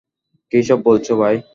কীসব 0.51 0.79
বলছো, 0.85 1.13
ভাই? 1.15 1.41